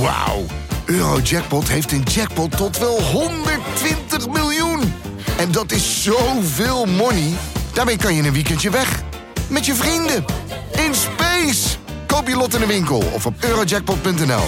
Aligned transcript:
Wauw. 0.00 0.44
Eurojackpot 0.84 1.68
heeft 1.68 1.92
een 1.92 2.02
jackpot 2.02 2.56
tot 2.56 2.78
wel 2.78 3.02
120 3.02 4.28
miljoen. 4.28 4.92
En 5.38 5.52
dat 5.52 5.72
is 5.72 6.02
zoveel 6.02 6.86
money. 6.86 7.32
Daarmee 7.72 7.96
kan 7.96 8.14
je 8.14 8.22
een 8.22 8.32
weekendje 8.32 8.70
weg. 8.70 9.02
Met 9.48 9.66
je 9.66 9.74
vrienden. 9.74 10.24
In 10.72 10.94
space. 10.94 11.76
Koop 12.06 12.28
je 12.28 12.36
lot 12.36 12.54
in 12.54 12.60
de 12.60 12.66
winkel 12.66 13.02
of 13.12 13.26
op 13.26 13.34
eurojackpot.nl. 13.44 14.44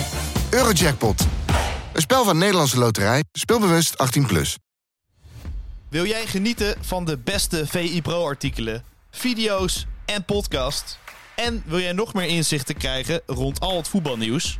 Eurojackpot. 0.50 1.26
Een 1.92 2.00
spel 2.00 2.24
van 2.24 2.38
Nederlandse 2.38 2.78
Loterij. 2.78 3.24
Speelbewust 3.32 3.94
18+. 4.20 4.26
Plus. 4.26 4.56
Wil 5.88 6.06
jij 6.06 6.26
genieten 6.26 6.76
van 6.80 7.04
de 7.04 7.18
beste 7.18 7.66
VI 7.66 8.02
Pro-artikelen, 8.02 8.84
video's 9.10 9.86
en 10.04 10.24
podcasts? 10.24 10.98
En 11.36 11.62
wil 11.66 11.80
jij 11.80 11.92
nog 11.92 12.14
meer 12.14 12.28
inzichten 12.28 12.76
krijgen 12.76 13.20
rond 13.26 13.60
al 13.60 13.76
het 13.76 13.88
voetbalnieuws? 13.88 14.59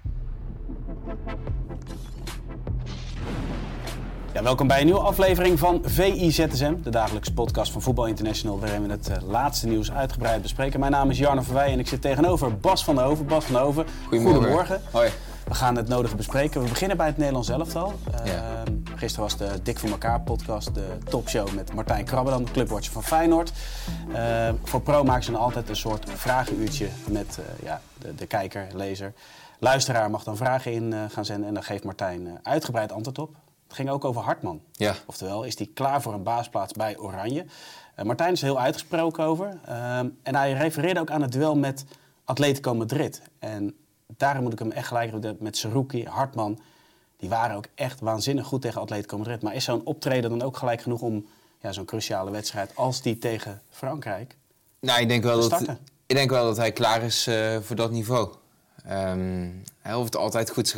Ja, 4.41 4.47
welkom 4.47 4.67
bij 4.67 4.79
een 4.79 4.85
nieuwe 4.85 5.01
aflevering 5.01 5.59
van 5.59 5.81
VIZSM, 5.83 6.73
de 6.83 6.89
dagelijkse 6.89 7.33
podcast 7.33 7.71
van 7.71 7.81
Voetbal 7.81 8.05
International, 8.05 8.59
waarin 8.59 8.83
we 8.83 8.91
het 8.91 9.09
eh, 9.09 9.21
laatste 9.27 9.67
nieuws 9.67 9.91
uitgebreid 9.91 10.41
bespreken. 10.41 10.79
Mijn 10.79 10.91
naam 10.91 11.09
is 11.09 11.17
Jarno 11.17 11.41
Verwij 11.41 11.71
en 11.71 11.79
ik 11.79 11.87
zit 11.87 12.01
tegenover 12.01 12.57
Bas 12.57 12.83
van 12.83 12.95
der 12.95 13.03
Hoven. 13.03 13.25
Bas 13.25 13.45
van 13.45 13.53
der 13.53 13.63
Hoven, 13.63 13.85
goedemorgen. 14.07 14.81
Hoi. 14.91 15.09
We 15.43 15.53
gaan 15.53 15.75
het 15.75 15.87
nodige 15.87 16.15
bespreken. 16.15 16.61
We 16.61 16.69
beginnen 16.69 16.97
bij 16.97 17.07
het 17.07 17.17
Nederlands 17.17 17.49
elftal. 17.49 17.93
Ja. 18.23 18.33
Ehm, 18.33 18.73
gisteren 18.95 19.23
was 19.23 19.37
de 19.37 19.59
Dik 19.63 19.79
voor 19.79 19.89
elkaar 19.89 20.21
podcast, 20.21 20.75
de 20.75 20.97
topshow 21.09 21.53
met 21.53 21.73
Martijn 21.73 22.05
Krabbe, 22.05 22.43
de 22.43 22.51
clubwatcher 22.51 22.93
van 22.93 23.03
Feyenoord. 23.03 23.51
Ehm, 24.13 24.55
voor 24.63 24.81
Pro 24.81 25.03
maken 25.03 25.23
ze 25.23 25.31
dan 25.31 25.41
altijd 25.41 25.69
een 25.69 25.75
soort 25.75 26.09
vragenuurtje 26.09 26.87
met 27.07 27.39
eh, 27.39 27.65
ja, 27.65 27.81
de, 27.97 28.15
de 28.15 28.25
kijker, 28.25 28.67
lezer. 28.73 29.13
Luisteraar 29.59 30.09
mag 30.09 30.23
dan 30.23 30.37
vragen 30.37 30.73
in 30.73 30.93
eh, 30.93 30.99
gaan 31.09 31.25
zenden 31.25 31.47
en 31.47 31.53
daar 31.53 31.63
geeft 31.63 31.83
Martijn 31.83 32.27
eh, 32.27 32.33
uitgebreid 32.43 32.91
antwoord 32.91 33.19
op. 33.19 33.35
Het 33.71 33.79
ging 33.79 33.89
ook 33.89 34.05
over 34.05 34.21
Hartman. 34.21 34.61
Ja. 34.71 34.95
Oftewel, 35.05 35.43
is 35.43 35.57
hij 35.57 35.69
klaar 35.73 36.01
voor 36.01 36.13
een 36.13 36.23
baasplaats 36.23 36.73
bij 36.73 36.97
Oranje? 36.97 37.45
Eh, 37.95 38.05
Martijn 38.05 38.31
is 38.33 38.39
er 38.41 38.45
heel 38.47 38.59
uitgesproken 38.59 39.23
over. 39.23 39.59
Ehm, 39.65 40.09
en 40.23 40.35
hij 40.35 40.53
refereerde 40.53 40.99
ook 40.99 41.11
aan 41.11 41.21
het 41.21 41.31
duel 41.31 41.55
met 41.55 41.85
Atletico 42.23 42.75
Madrid. 42.75 43.21
En 43.39 43.75
daarom 44.17 44.43
moet 44.43 44.53
ik 44.53 44.59
hem 44.59 44.71
echt 44.71 44.87
gelijk 44.87 45.11
hebben 45.11 45.37
met 45.39 45.57
Seruki, 45.57 46.05
Hartman. 46.05 46.59
Die 47.17 47.29
waren 47.29 47.55
ook 47.55 47.65
echt 47.75 47.99
waanzinnig 47.99 48.45
goed 48.45 48.61
tegen 48.61 48.81
Atletico 48.81 49.17
Madrid. 49.17 49.41
Maar 49.41 49.55
is 49.55 49.63
zo'n 49.63 49.85
optreden 49.85 50.29
dan 50.29 50.41
ook 50.41 50.57
gelijk 50.57 50.81
genoeg 50.81 51.01
om 51.01 51.25
ja, 51.61 51.71
zo'n 51.71 51.85
cruciale 51.85 52.31
wedstrijd 52.31 52.75
als 52.75 53.01
die 53.01 53.17
tegen 53.17 53.61
Frankrijk? 53.69 54.37
Nou, 54.79 55.01
ik 55.01 55.07
denk 55.07 55.23
wel, 55.23 55.41
Te 55.41 55.49
dat, 55.49 55.59
starten. 55.61 55.85
ik 56.05 56.15
denk 56.15 56.29
wel 56.29 56.45
dat 56.45 56.57
hij 56.57 56.71
klaar 56.71 57.01
is 57.03 57.27
eh, 57.27 57.57
voor 57.61 57.75
dat 57.75 57.91
niveau. 57.91 58.29
Ehm, 58.85 59.49
hij 59.81 59.93
hoeft 59.93 60.15
altijd 60.15 60.49
goed 60.49 60.69
te 60.71 60.77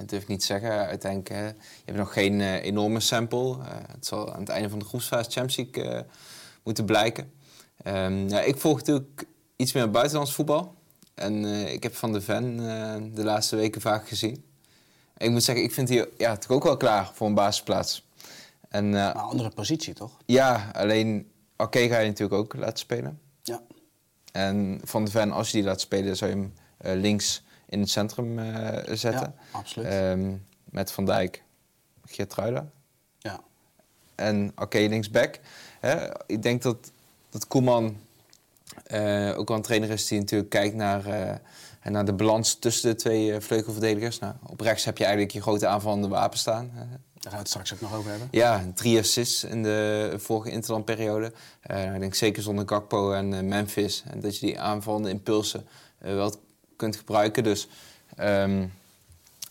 Dat 0.00 0.08
durf 0.08 0.22
ik 0.22 0.28
niet 0.28 0.40
te 0.40 0.46
zeggen. 0.46 0.70
Uiteindelijk, 0.70 1.30
eh, 1.30 1.46
je 1.46 1.82
hebt 1.84 1.98
nog 1.98 2.12
geen 2.12 2.40
eh, 2.40 2.64
enorme 2.64 3.00
sample. 3.00 3.50
Eh, 3.50 3.66
het 3.92 4.06
zal 4.06 4.32
aan 4.32 4.40
het 4.40 4.48
einde 4.48 4.68
van 4.68 4.78
de 4.78 4.84
groepsfase 4.84 5.30
Champions 5.30 5.56
League 5.56 5.92
eh, 5.92 6.04
moeten 6.62 6.84
blijken. 6.84 7.32
Ehm, 7.82 8.26
ik 8.28 8.56
volg 8.56 8.78
natuurlijk 8.78 9.24
iets 9.56 9.72
meer 9.72 9.90
buitenlands 9.90 10.34
voetbal. 10.34 10.74
En 11.14 11.44
ik 11.72 11.82
heb 11.82 11.94
Van 11.94 12.12
de 12.12 12.20
Ven 12.20 12.56
de 13.14 13.24
laatste 13.24 13.56
weken 13.56 13.80
vaak 13.80 14.08
gezien. 14.08 14.44
En 15.14 15.26
ik 15.26 15.32
moet 15.32 15.42
zeggen, 15.42 15.64
ik 15.64 15.72
vind 15.72 15.88
hij 15.88 16.08
ja, 16.16 16.36
toch 16.36 16.50
ook 16.50 16.64
wel 16.64 16.76
klaar 16.76 17.10
voor 17.14 17.26
een 17.26 17.34
basisplaats. 17.34 18.08
En 18.68 18.90
Maar 18.90 19.12
andere 19.12 19.50
positie, 19.50 19.94
toch? 19.94 20.16
ja, 20.26 20.70
alleen 20.72 21.30
Oké 21.56 21.88
ga 21.88 21.98
je 21.98 22.06
natuurlijk 22.06 22.40
ook 22.40 22.54
laten 22.54 22.78
spelen. 22.78 23.20
Ja. 23.42 23.62
En 24.32 24.80
Van 24.84 25.04
de 25.04 25.10
Ven, 25.10 25.32
als 25.32 25.50
je 25.50 25.56
die 25.56 25.66
laat 25.66 25.80
spelen, 25.80 26.16
zou 26.16 26.30
je 26.30 26.36
hem 26.36 26.52
links 27.00 27.42
in 27.70 27.80
het 27.80 27.90
centrum 27.90 28.38
eh, 28.38 28.94
zetten. 28.96 29.34
Ja, 29.36 29.58
absoluut. 29.58 29.86
Ehm, 29.86 30.34
met 30.64 30.92
Van 30.92 31.04
Dijk, 31.04 31.42
Geertruida. 32.04 32.70
ja. 33.18 33.40
En 34.14 34.52
Oké 34.56 34.78
linksback. 34.78 35.40
Hè? 35.80 36.08
Ik 36.26 36.42
denk 36.42 36.62
dat, 36.62 36.92
dat 37.30 37.46
Koeman 37.46 37.96
eh, 38.84 39.38
ook 39.38 39.48
wel 39.48 39.56
een 39.56 39.62
trainer 39.62 39.90
is 39.90 40.06
die 40.06 40.18
natuurlijk 40.18 40.50
kijkt 40.50 40.74
naar, 40.74 41.06
eh, 41.06 41.36
naar 41.82 42.04
de 42.04 42.12
balans 42.12 42.54
tussen 42.54 42.90
de 42.90 42.96
twee 42.96 43.40
vleugelverdedigers. 43.40 44.18
Nou, 44.18 44.34
op 44.46 44.60
rechts 44.60 44.84
heb 44.84 44.98
je 44.98 45.04
eigenlijk 45.04 45.32
je 45.32 45.42
grote 45.42 45.66
aanvallende 45.66 46.08
wapen 46.08 46.38
staan. 46.38 46.70
Daar 46.74 46.84
gaan 47.22 47.32
we 47.32 47.38
het 47.38 47.48
straks 47.48 47.72
ook 47.72 47.80
nog 47.80 47.94
over 47.94 48.10
hebben. 48.10 48.28
Ja, 48.30 48.64
drie 48.74 48.98
assists 48.98 49.44
in 49.44 49.62
de 49.62 50.14
vorige 50.16 50.50
interlandperiode. 50.50 51.32
Eh 51.60 51.94
ik 51.94 52.00
denk 52.00 52.14
zeker 52.14 52.42
zonder 52.42 52.68
Gakpo 52.68 53.12
en 53.12 53.48
Memphis. 53.48 54.02
En 54.06 54.20
dat 54.20 54.38
je 54.38 54.46
die 54.46 54.60
aanvallende 54.60 55.10
impulsen 55.10 55.66
wel 55.98 56.34
kunt 56.80 56.96
gebruiken. 56.96 57.42
Dus 57.44 57.68
ehm, 58.16 58.62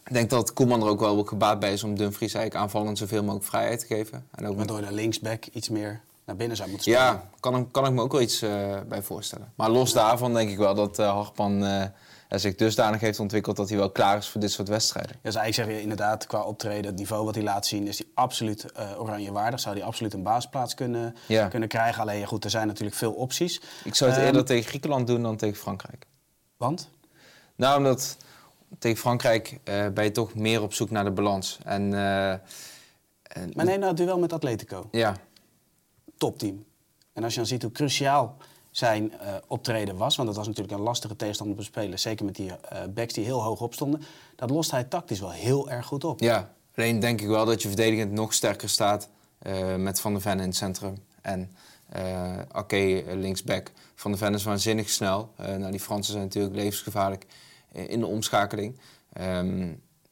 ik 0.06 0.14
denk 0.14 0.30
dat 0.30 0.54
Koeman 0.54 0.82
er 0.82 0.88
ook 0.88 1.00
wel 1.00 1.24
gebaat 1.24 1.60
bij 1.60 1.74
is 1.74 1.84
om 1.84 1.96
Dumfries 1.96 2.34
eigenlijk 2.34 2.64
aanvallend 2.66 2.98
zoveel 2.98 3.22
mogelijk 3.24 3.46
vrijheid 3.46 3.80
te 3.80 3.86
geven. 3.86 4.28
En 4.32 4.48
ook 4.48 4.56
Waardoor 4.56 4.82
de 4.82 4.92
linksback 4.92 5.46
iets 5.46 5.70
meer 5.70 6.02
naar 6.26 6.36
binnen 6.36 6.58
zou 6.58 6.70
moeten 6.70 6.92
spelen. 6.92 7.08
ja, 7.08 7.30
kan, 7.40 7.58
ik- 7.58 7.72
kan 7.72 7.86
ik 7.86 7.92
me 7.92 8.02
ook 8.02 8.12
wel 8.12 8.22
iets 8.22 8.42
eh, 8.42 8.78
bij 8.88 9.02
voorstellen. 9.02 9.52
Maar 9.56 9.70
los 9.70 9.94
daarvan 9.94 10.34
denk 10.34 10.50
ik 10.50 10.58
wel 10.58 10.76
dat 10.76 11.00
eh 11.00 11.12
Hartman 11.12 11.64
eh, 11.66 11.84
zich 12.30 12.56
dusdanig 12.56 13.00
heeft 13.02 13.20
ontwikkeld 13.20 13.56
dat 13.56 13.70
hij 13.70 13.78
wel 13.78 13.90
klaar 13.92 14.18
is 14.18 14.28
voor 14.28 14.42
dit 14.42 14.52
soort 14.52 14.68
wedstrijden. 14.68 15.12
Ja, 15.12 15.20
dus 15.22 15.36
eigenlijk 15.36 15.70
zeg 15.70 15.78
je 15.78 15.84
inderdaad, 15.84 16.28
qua 16.28 16.42
optreden, 16.44 16.86
het 16.86 16.96
niveau 17.00 17.26
wat 17.26 17.36
hij 17.36 17.44
laat 17.44 17.66
zien, 17.66 17.88
is 17.88 17.98
hij 17.98 18.08
absoluut 18.14 18.66
oranje 18.98 19.32
waardig. 19.32 19.60
Zou 19.60 19.76
hij 19.76 19.86
absoluut 19.86 20.14
een 20.14 20.24
baasplaats 20.24 20.74
kunnen, 20.74 21.16
Ja. 21.28 21.48
kunnen 21.48 21.70
krijgen. 21.70 22.02
Alleen 22.02 22.26
goed, 22.28 22.44
er 22.44 22.50
zijn 22.50 22.68
natuurlijk 22.68 22.98
veel 22.98 23.12
opties. 23.12 23.62
Ik 23.84 23.96
zou 23.96 24.10
het 24.10 24.20
Ehm, 24.20 24.28
eerder 24.28 24.46
tegen 24.46 24.70
Griekenland 24.70 25.08
doen 25.08 25.22
dan 25.22 25.36
tegen 25.38 25.58
Frankrijk. 25.58 26.06
Want? 26.58 26.90
Nou, 27.60 27.78
omdat 27.78 28.18
tegen 28.80 28.98
Frankrijk 28.98 29.60
eh, 29.64 29.88
ben 29.88 30.04
je 30.04 30.12
toch 30.12 30.36
meer 30.36 30.62
op 30.62 30.74
zoek 30.74 30.90
naar 30.90 31.04
de 31.04 31.12
balans. 31.12 31.58
En, 31.64 31.94
eh, 31.94 32.32
en- 32.32 32.42
Maar 33.54 33.66
neem 33.66 33.80
nou 33.80 33.88
het 33.88 33.98
duel 33.98 34.20
met 34.20 34.34
Atletico. 34.34 34.88
ja, 34.92 35.16
Topteam. 36.18 36.66
En 37.14 37.24
als 37.24 37.34
je 37.34 37.40
dan 37.40 37.48
ziet 37.48 37.62
hoe 37.62 37.72
cruciaal 37.72 38.38
zijn 38.72 39.12
eh, 39.20 39.34
optreden 39.48 39.98
was, 39.98 40.16
want 40.16 40.28
dat 40.28 40.38
was 40.38 40.48
natuurlijk 40.48 40.78
een 40.78 40.84
lastige 40.84 41.16
tegenstander 41.16 41.58
te 41.58 41.64
spelen, 41.64 42.00
zeker 42.00 42.26
met 42.26 42.36
die 42.36 42.52
backs 42.94 43.14
die 43.14 43.24
heel 43.26 43.44
hoog 43.44 43.62
opstonden, 43.62 44.02
dat 44.36 44.50
lost 44.50 44.72
hij 44.72 44.84
tactisch 44.84 45.20
wel 45.20 45.32
heel 45.32 45.70
erg 45.70 45.86
goed 45.86 46.04
op. 46.04 46.20
ja, 46.20 46.54
alleen 46.76 47.00
denk 47.00 47.22
ik 47.22 47.28
wel 47.28 47.46
dat 47.46 47.62
je 47.62 47.68
verdedigend 47.68 48.12
nog 48.12 48.34
sterker 48.34 48.70
staat 48.70 49.10
met 49.78 50.02
Van 50.02 50.12
der 50.14 50.22
Ven 50.22 50.40
in 50.40 50.48
het 50.48 50.56
centrum. 50.56 50.98
En 51.22 51.52
Ake 52.52 53.04
eh, 53.04 53.16
linksback. 53.16 53.72
Van 53.96 54.12
der 54.12 54.20
Ven 54.20 54.34
is 54.34 54.44
waanzinnig 54.44 54.90
snel. 54.90 55.32
Nou, 55.38 55.72
die 55.72 55.80
Fransen 55.80 56.12
zijn 56.14 56.24
natuurlijk 56.26 56.56
levensgevaarlijk 56.56 57.26
in 57.72 58.00
de 58.00 58.06
omschakeling. 58.06 58.80
Ehm, 59.14 59.68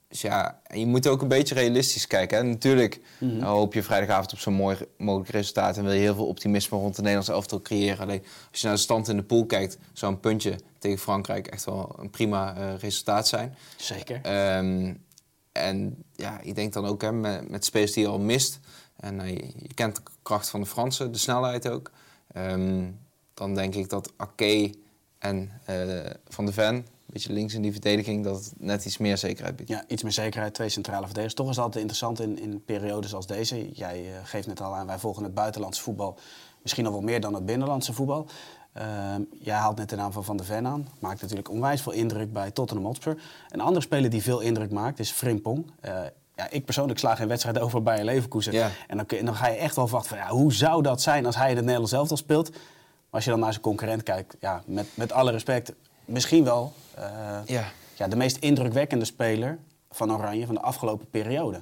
dus 0.08 0.22
ja, 0.22 0.62
en 0.64 0.80
je 0.80 0.86
moet 0.86 1.08
ook 1.08 1.22
een 1.22 1.28
beetje 1.28 1.56
realistisch 1.56 2.08
kijken. 2.08 2.38
Hè. 2.38 2.44
Natuurlijk 2.44 3.00
Mhm. 3.20 3.38
nou, 3.38 3.58
hoop 3.58 3.74
je 3.74 3.84
vrijdagavond 3.84 4.34
op 4.34 4.40
zo'n 4.40 4.54
mooi 4.54 4.78
mogelijk 4.98 5.30
resultaat... 5.30 5.78
en 5.78 5.84
wil 5.84 5.94
je 5.94 6.00
heel 6.00 6.16
veel 6.16 6.28
optimisme 6.28 6.78
rond 6.78 6.92
de 6.96 7.02
Nederlandse 7.02 7.32
elftal 7.34 7.62
creëren. 7.62 8.00
Alleen 8.00 8.24
als 8.52 8.60
je 8.62 8.68
naar 8.68 8.76
de 8.76 8.82
stand 8.82 9.08
in 9.08 9.16
de 9.18 9.24
pool 9.24 9.46
kijkt... 9.46 9.78
zou 9.94 10.14
een 10.14 10.20
puntje 10.20 10.56
tegen 10.80 11.00
Frankrijk 11.00 11.48
echt 11.48 11.66
wel 11.66 11.96
een 12.00 12.10
prima 12.10 12.56
eh, 12.56 12.78
resultaat 12.80 13.28
zijn. 13.28 13.56
Zeker. 13.76 14.20
Ehm, 14.22 14.94
en 15.52 16.04
ja, 16.16 16.40
ik 16.42 16.56
denk 16.56 16.74
dan 16.74 16.86
ook 16.86 17.02
hè, 17.02 17.12
met, 17.12 17.50
met 17.50 17.66
spelers 17.66 17.92
die 17.92 18.04
je 18.04 18.10
al 18.10 18.20
mist. 18.20 18.60
En 18.96 19.20
eh, 19.20 19.30
je, 19.30 19.46
je 19.58 19.74
kent 19.74 19.96
de 19.96 20.02
kracht 20.22 20.50
van 20.50 20.60
de 20.60 20.66
Fransen, 20.66 21.12
de 21.12 21.18
snelheid 21.18 21.70
ook. 21.70 21.92
Ehm, 22.34 22.86
dan 23.34 23.56
denk 23.56 23.76
ik 23.76 23.90
dat 23.90 24.12
Ake 24.18 24.74
en 25.18 25.52
eh, 25.66 25.76
Van 26.28 26.46
de 26.46 26.54
Ven, 26.54 26.88
beetje 27.14 27.34
links 27.34 27.54
in 27.54 27.62
die 27.62 27.72
verdediging, 27.72 28.24
dat 28.24 28.36
het 28.36 28.54
net 28.58 28.86
iets 28.86 28.98
meer 28.98 29.18
zekerheid 29.18 29.56
biedt. 29.56 29.70
Ja, 29.70 29.84
iets 29.88 30.04
meer 30.04 30.12
zekerheid, 30.12 30.54
twee 30.54 30.70
centrale 30.70 31.06
verdedigers. 31.06 31.34
Toch 31.34 31.50
is 31.50 31.60
altijd 31.60 31.76
interessant 31.76 32.20
in, 32.20 32.40
in 32.40 32.64
periodes 32.66 33.14
als 33.14 33.28
deze. 33.28 33.72
Jij 33.72 34.06
eh, 34.06 34.20
geeft 34.24 34.48
net 34.48 34.62
al 34.62 34.76
aan, 34.76 34.88
wij 34.88 35.00
volgen 35.00 35.24
het 35.24 35.34
buitenlandse 35.34 35.82
voetbal 35.82 36.18
misschien 36.68 36.84
nog 36.84 36.94
wel 36.94 37.02
meer 37.02 37.22
dan 37.22 37.34
het 37.34 37.46
binnenlandse 37.46 37.94
voetbal. 37.94 38.26
Ehm, 38.74 39.22
jij 39.40 39.56
haalt 39.56 39.78
net 39.78 39.90
de 39.90 39.96
naam 39.96 40.12
van 40.12 40.24
Van 40.24 40.38
der 40.38 40.46
Ven 40.46 40.68
aan. 40.68 40.88
Maakt 41.00 41.22
natuurlijk 41.22 41.50
onwijs 41.50 41.82
veel 41.82 41.92
indruk 41.92 42.34
bij 42.34 42.52
Tottenham 42.52 42.86
Hotspur. 42.86 43.18
Een 43.50 43.62
andere 43.62 43.86
speler 43.86 44.10
die 44.10 44.22
veel 44.22 44.40
indruk 44.40 44.72
maakt 44.72 45.00
is 45.00 45.12
Frimpong. 45.12 45.72
Eh, 45.80 46.00
ja, 46.36 46.50
ik 46.50 46.66
persoonlijk 46.66 47.00
sla 47.00 47.16
geen 47.16 47.28
wedstrijd 47.28 47.60
over 47.60 47.84
bij 47.84 48.04
Leverkusen. 48.04 48.54
Ja. 48.54 48.70
En 48.88 48.98
dan, 48.98 49.26
dan 49.26 49.36
ga 49.36 49.48
je 49.48 49.58
echt 49.58 49.76
wel 49.76 49.88
verwachten 49.88 50.18
van 50.18 50.26
ja, 50.26 50.34
hoe 50.34 50.54
zou 50.54 50.82
dat 50.82 51.02
zijn 51.02 51.26
als 51.26 51.36
hij 51.36 51.50
in 51.50 51.56
het 51.56 51.66
Nederlands 51.66 51.94
elftal 51.94 52.18
speelt. 52.18 52.50
Maar 52.50 52.60
als 53.10 53.24
je 53.24 53.30
dan 53.30 53.40
naar 53.40 53.52
zijn 53.52 53.64
concurrent 53.64 54.04
kijkt, 54.04 54.36
ja, 54.40 54.64
met, 54.66 54.88
met 54.94 55.12
alle 55.12 55.32
respect, 55.32 55.74
misschien 56.08 56.44
wel 56.44 56.74
eh, 56.96 57.40
Ja. 57.46 57.72
ja, 57.96 58.08
de 58.08 58.16
meest 58.16 58.38
indrukwekkende 58.38 59.06
speler 59.06 59.58
van 59.92 60.12
Oranje 60.12 60.46
van 60.46 60.56
de 60.56 60.62
afgelopen 60.62 61.10
periode. 61.10 61.62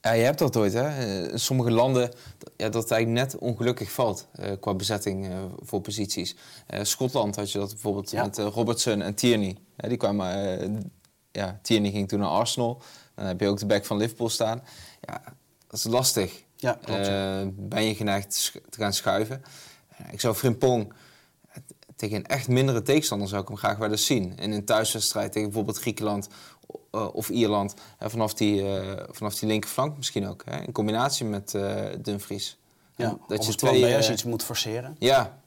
Ja, 0.00 0.12
je 0.12 0.22
hebt 0.24 0.38
dat 0.38 0.56
ooit, 0.56 0.72
hè? 0.72 0.88
Eh, 0.88 1.32
In 1.32 1.38
sommige 1.40 1.70
landen 1.70 2.10
ja, 2.56 2.68
dat 2.68 2.82
het 2.82 2.90
eigenlijk 2.92 3.24
net 3.30 3.40
ongelukkig 3.40 3.90
valt 3.92 4.26
eh, 4.32 4.52
qua 4.60 4.74
bezetting 4.74 5.30
voor 5.62 5.80
posities. 5.80 6.36
Schotland 6.82 7.36
had 7.36 7.52
je 7.52 7.58
dat 7.58 7.68
bijvoorbeeld 7.70 8.10
Ja. 8.10 8.22
met 8.22 8.38
Robertson 8.38 9.02
en 9.02 9.14
Tierney. 9.14 9.56
Die 9.76 9.96
kwamen 9.96 10.92
ja, 11.32 11.58
Tierney 11.62 11.90
ging 11.90 12.08
toen 12.08 12.18
naar 12.18 12.28
Arsenal. 12.28 12.82
Dan 13.14 13.26
heb 13.26 13.40
je 13.40 13.46
ook 13.48 13.58
de 13.58 13.66
back 13.66 13.84
van 13.84 13.96
Liverpool 13.96 14.28
staan. 14.28 14.62
Ja, 15.00 15.22
dat 15.66 15.78
is 15.78 15.84
lastig. 15.84 16.42
Ja, 16.56 16.78
klopt, 16.84 17.06
ben 17.68 17.82
je 17.84 17.94
geneigd 17.94 18.52
te 18.70 18.78
gaan 18.78 18.92
schuiven? 18.92 19.42
Ik 20.10 20.20
zou 20.20 20.34
Frimpong 20.34 20.92
tegen 21.98 22.16
een 22.16 22.26
echt 22.26 22.48
mindere 22.48 22.82
tegenstander 22.82 23.28
zou 23.28 23.42
ik 23.42 23.48
hem 23.48 23.56
graag 23.56 23.76
wel 23.76 23.90
eens 23.90 24.06
zien. 24.06 24.36
In 24.38 24.52
een 24.52 24.64
thuiswedstrijd 24.64 25.32
tegen 25.32 25.48
bijvoorbeeld 25.48 25.78
Griekenland 25.78 26.28
eh, 26.90 27.14
of 27.14 27.28
Ierland. 27.28 27.74
eh, 27.98 28.08
vanaf, 28.08 28.34
die, 28.34 28.78
eh, 28.78 29.04
vanaf 29.10 29.34
die 29.38 29.48
linkerflank 29.48 29.96
misschien 29.96 30.26
ook. 30.28 30.42
Hè, 30.44 30.60
in 30.60 30.72
combinatie 30.72 31.26
met 31.26 31.54
eh, 31.54 31.84
Dumfries. 32.02 32.58
Ja, 32.96 33.04
En 33.08 33.20
dat 33.28 33.46
je 33.46 33.54
twee, 33.54 33.96
als 33.96 34.06
je 34.06 34.12
iets 34.12 34.24
moet 34.24 34.42
forceren. 34.42 34.96
ja, 34.98 35.38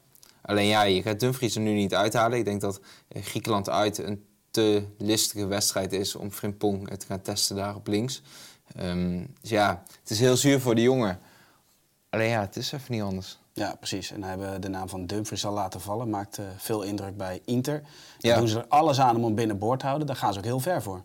alleen 0.42 0.68
ja, 0.68 0.82
je 0.82 1.02
gaat 1.02 1.20
Dumfries 1.20 1.56
er 1.56 1.62
nu 1.62 1.74
niet 1.74 1.94
uithalen. 1.94 2.38
Ik 2.38 2.46
denk 2.46 2.62
dat 2.62 2.80
Griekenland 3.10 3.70
uit 3.70 3.98
een 3.98 4.26
te 4.52 4.84
listige 4.98 5.46
wedstrijd 5.48 5.94
is 5.94 6.16
om 6.16 6.32
Frimpong 6.32 6.90
te 6.90 7.06
gaan 7.06 7.22
testen 7.22 7.56
daar 7.56 7.76
op 7.76 7.88
links. 7.88 8.22
Ehm, 8.76 9.26
dus 9.42 9.50
ja, 9.50 9.84
het 10.00 10.10
is 10.10 10.20
heel 10.20 10.38
zuur 10.38 10.60
voor 10.60 10.76
de 10.76 10.82
jongen. 10.82 11.20
Alleen 12.10 12.30
ja, 12.30 12.42
het 12.42 12.56
is 12.56 12.72
even 12.72 12.92
niet 12.94 13.02
anders. 13.02 13.40
Ja, 13.54 13.76
precies. 13.76 14.12
En 14.12 14.24
hebben 14.24 14.62
de 14.62 14.68
naam 14.70 14.90
van 14.90 15.06
Dumfries 15.06 15.46
al 15.46 15.54
laten 15.54 15.82
vallen. 15.82 16.10
Maakt 16.10 16.38
eh, 16.38 16.46
veel 16.58 16.82
indruk 16.82 17.18
bij 17.18 17.42
Inter. 17.46 17.82
Dan 17.82 18.32
Ja. 18.32 18.38
doen 18.38 18.48
ze 18.48 18.58
er 18.60 18.66
alles 18.68 19.00
aan 19.00 19.16
om 19.16 19.24
hem 19.24 19.36
binnenboord 19.36 19.80
te 19.80 19.86
houden. 19.86 20.08
Daar 20.08 20.16
gaan 20.16 20.34
ze 20.34 20.40
ook 20.40 20.46
heel 20.46 20.60
ver 20.60 20.82
voor. 20.82 21.04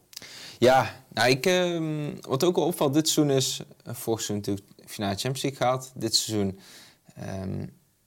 Ja, 0.59 0.91
nou, 1.09 1.29
ik, 1.31 1.47
ehm, 1.47 2.11
wat 2.21 2.45
ook 2.45 2.57
wel 2.57 2.65
opvalt 2.65 2.95
dit 2.95 3.09
seizoen 3.09 3.37
is... 3.37 3.61
eh, 3.85 3.95
vorig 3.95 4.21
seizoen 4.23 4.37
natuurlijk 4.37 4.67
finale 4.91 5.13
Champions 5.15 5.43
League 5.43 5.61
gehaald. 5.61 5.91
Dit 5.95 6.15
seizoen 6.15 6.59
ehm, 7.17 7.67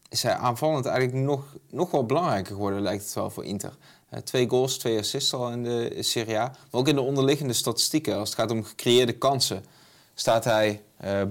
is 0.09 0.23
hij 0.23 0.33
aanvallend 0.35 0.85
eigenlijk 0.85 1.25
nog, 1.25 1.55
nog 1.69 1.91
wel 1.91 2.05
belangrijker 2.05 2.53
geworden, 2.53 2.81
lijkt 2.81 3.03
het 3.03 3.13
wel, 3.13 3.29
voor 3.29 3.45
Inter. 3.45 3.73
Eh, 4.09 4.19
twee 4.19 4.49
goals, 4.49 4.77
twee 4.77 4.99
assists 4.99 5.33
al 5.33 5.51
in 5.51 5.63
de 5.63 5.95
Serie 5.99 6.37
A. 6.37 6.43
Maar 6.43 6.81
ook 6.81 6.87
in 6.87 6.95
de 6.95 7.01
onderliggende 7.01 7.53
statistieken, 7.53 8.15
als 8.17 8.29
het 8.29 8.39
gaat 8.39 8.51
om 8.51 8.63
gecreëerde 8.63 9.13
kansen... 9.17 9.65
staat 10.13 10.43
hij 10.43 10.81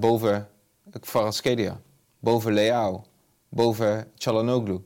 boven 0.01 0.49
Kvaratskhelia, 1.01 1.81
boven 2.21 2.53
Leao, 2.53 3.05
boven 3.49 4.07
Çalhanoğlu. 4.19 4.81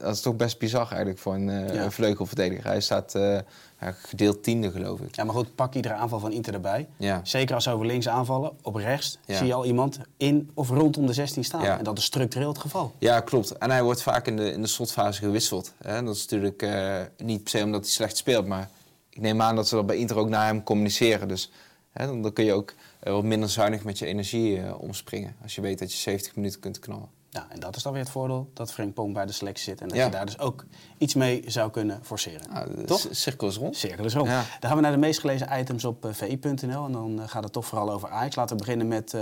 Dat 0.00 0.14
is 0.14 0.20
toch 0.20 0.36
best 0.36 0.58
bizar 0.58 0.88
eigenlijk 0.88 1.18
voor 1.18 1.34
een, 1.34 1.48
eh, 1.48 1.74
Ja. 1.74 1.84
een 1.84 1.92
vleugelverdediger. 1.92 2.64
Hij 2.64 2.80
staat 2.80 3.14
eh, 3.14 3.38
gedeeld 3.78 4.42
tiende, 4.42 4.70
geloof 4.70 5.00
ik. 5.00 5.16
Ja, 5.16 5.24
maar 5.24 5.34
goed, 5.34 5.54
pak 5.54 5.74
iedere 5.74 5.94
aanval 5.94 6.18
van 6.20 6.32
Inter 6.32 6.54
erbij. 6.54 6.88
Ja. 6.96 7.20
Zeker 7.24 7.54
als 7.54 7.64
ze 7.64 7.70
over 7.70 7.86
links 7.86 8.08
aanvallen, 8.08 8.52
op 8.62 8.74
rechts 8.74 9.18
Ja. 9.26 9.36
zie 9.36 9.46
je 9.46 9.54
al 9.54 9.64
iemand 9.64 9.98
in 10.16 10.50
of 10.54 10.68
rondom 10.68 11.06
de 11.06 11.12
16 11.12 11.44
staan. 11.44 11.62
Ja. 11.62 11.78
En 11.78 11.84
dat 11.84 11.98
is 11.98 12.04
structureel 12.04 12.48
het 12.48 12.58
geval. 12.58 12.92
Ja, 12.98 13.20
klopt. 13.20 13.58
En 13.58 13.70
hij 13.70 13.82
wordt 13.82 14.02
vaak 14.02 14.26
in 14.26 14.36
de, 14.36 14.52
in 14.52 14.60
de 14.62 14.66
slotfase 14.68 15.20
gewisseld. 15.20 15.72
Hè? 15.82 16.02
Dat 16.02 16.14
is 16.14 16.20
natuurlijk 16.22 16.62
eh, 16.62 16.94
niet 17.16 17.42
per 17.42 17.50
se 17.50 17.62
omdat 17.64 17.80
hij 17.80 17.90
slecht 17.90 18.16
speelt, 18.16 18.46
maar 18.46 18.68
ik 19.10 19.20
neem 19.20 19.42
aan 19.42 19.56
dat 19.56 19.68
ze 19.68 19.74
dat 19.74 19.86
bij 19.86 19.96
Inter 19.96 20.16
ook 20.16 20.28
naar 20.28 20.46
hem 20.46 20.62
communiceren. 20.62 21.28
Dus 21.28 21.50
dan 21.96 22.22
dan 22.22 22.32
kun 22.32 22.44
je 22.44 22.52
ook 22.52 22.74
eh, 23.00 23.12
wat 23.12 23.22
minder 23.24 23.48
zuinig 23.48 23.84
met 23.84 23.98
je 23.98 24.06
energie 24.06 24.60
eh, 24.62 24.80
omspringen. 24.80 25.36
Als 25.42 25.54
je 25.54 25.60
weet 25.60 25.78
dat 25.78 25.92
je 25.92 25.98
70 25.98 26.36
minuten 26.36 26.60
kunt 26.60 26.78
knallen. 26.78 27.08
Ja, 27.30 27.46
en 27.50 27.60
dat 27.60 27.76
is 27.76 27.82
dan 27.82 27.92
weer 27.92 28.02
het 28.02 28.10
voordeel 28.10 28.50
dat 28.54 28.72
Frank 28.72 28.94
Pong 28.94 29.14
bij 29.14 29.26
de 29.26 29.32
selectie 29.32 29.64
zit. 29.64 29.80
En 29.80 29.88
dat 29.88 29.96
Ja. 29.96 30.04
je 30.04 30.10
daar 30.10 30.26
dus 30.26 30.38
ook 30.38 30.64
iets 30.98 31.14
mee 31.14 31.42
zou 31.46 31.70
kunnen 31.70 32.00
forceren. 32.02 32.50
Nou, 32.52 32.74
de 32.76 32.84
Toch? 32.84 33.06
cirkel 33.10 33.48
is 33.48 33.56
rond. 33.56 33.76
Cirkel 33.76 34.04
is 34.04 34.14
rond. 34.14 34.28
Ja. 34.28 34.34
Dan 34.60 34.68
gaan 34.70 34.76
we 34.76 34.80
naar 34.82 34.92
de 34.92 34.98
meest 34.98 35.20
gelezen 35.20 35.48
items 35.58 35.84
op 35.84 36.04
eh, 36.04 36.12
vi.nl. 36.12 36.84
En 36.84 36.92
dan 36.92 37.22
gaat 37.28 37.42
het 37.44 37.52
toch 37.52 37.66
vooral 37.66 37.92
over 37.92 38.08
Ajax. 38.08 38.36
Laten 38.36 38.56
we 38.56 38.62
beginnen 38.62 38.88
met 38.88 39.14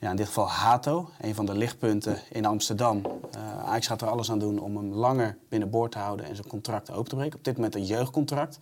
ja, 0.00 0.10
in 0.10 0.16
dit 0.16 0.26
geval 0.26 0.48
Hato. 0.48 1.10
Een 1.20 1.34
van 1.34 1.46
de 1.46 1.54
lichtpunten 1.54 2.18
in 2.30 2.44
Amsterdam. 2.46 3.02
Eh, 3.30 3.64
Ajax 3.64 3.86
gaat 3.86 4.02
er 4.02 4.08
alles 4.08 4.30
aan 4.30 4.38
doen 4.38 4.58
om 4.58 4.76
hem 4.76 4.92
langer 4.92 5.36
binnenboord 5.48 5.92
te 5.92 5.98
houden 5.98 6.26
en 6.26 6.34
zijn 6.36 6.48
contract 6.48 6.90
open 6.90 7.08
te 7.08 7.16
breken. 7.16 7.38
Op 7.38 7.44
dit 7.44 7.56
moment 7.56 7.74
een 7.74 7.84
jeugdcontract. 7.84 8.58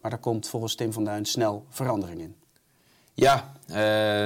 Maar 0.00 0.10
daar 0.10 0.20
komt 0.20 0.48
volgens 0.48 0.74
Tim 0.74 0.92
van 0.92 1.04
Duin 1.04 1.24
snel 1.24 1.64
verandering 1.68 2.20
in. 2.20 2.34
Ja, 3.18 3.54
eh 3.66 3.74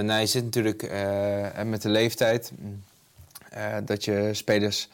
nou, 0.05 0.21
je 0.21 0.27
zit 0.27 0.44
natuurlijk 0.44 0.83
eh, 0.83 1.62
met 1.62 1.83
de 1.83 1.89
leeftijd 1.89 2.53
mm, 2.59 2.83
eh, 3.50 3.77
dat 3.85 4.05
je 4.05 4.31
spelers, 4.33 4.89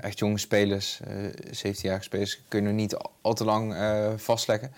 echt 0.00 0.18
jonge 0.18 0.38
spelers, 0.38 1.00
eh 1.00 1.72
17-jarige 1.72 2.02
spelers, 2.02 2.40
kunnen 2.48 2.74
niet 2.74 2.96
al, 3.20 3.34
te 3.34 3.44
lang 3.44 3.74
vastleggen. 4.16 4.72